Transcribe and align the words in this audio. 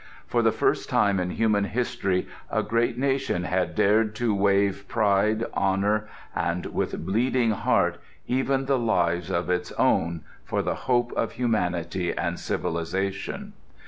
For 0.25 0.41
the 0.41 0.51
first 0.51 0.89
time 0.89 1.19
in 1.19 1.29
human 1.29 1.65
history 1.65 2.27
a 2.49 2.63
great 2.63 2.97
nation 2.97 3.43
had 3.43 3.75
dared 3.75 4.15
to 4.15 4.33
waive 4.33 4.87
pride, 4.87 5.45
honour, 5.55 6.07
and—with 6.35 7.05
bleeding 7.05 7.51
heart—even 7.51 8.65
the 8.65 8.79
lives 8.79 9.29
of 9.29 9.51
its 9.51 9.71
own 9.73 10.23
for 10.43 10.63
the 10.63 10.73
hope 10.89 11.11
of 11.11 11.33
humanity 11.33 12.11
and 12.11 12.39
civilization. 12.39 13.53